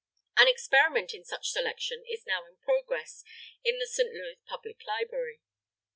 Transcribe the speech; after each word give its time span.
An 0.35 0.47
experiment 0.47 1.13
in 1.13 1.23
such 1.23 1.51
selection 1.51 2.03
is 2.09 2.25
now 2.25 2.43
in 2.47 2.57
progress 2.57 3.23
in 3.63 3.77
the 3.77 3.85
St. 3.85 4.11
Louis 4.11 4.39
Public 4.47 4.81
Library. 4.83 5.41